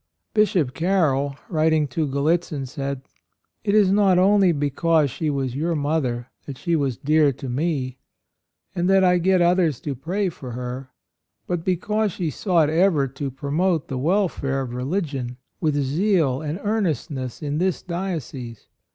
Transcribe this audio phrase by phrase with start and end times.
[0.33, 3.03] Bishop Carroll, writing to Gallitzin, said:
[3.63, 7.99] "It is not only because she was your mother that she was dear to me,
[8.73, 10.89] and that I get others to pray for her,
[11.45, 17.11] but because she sought ever to promote the welfare of religion with zeal and earnest
[17.11, 18.65] ness in this diocese.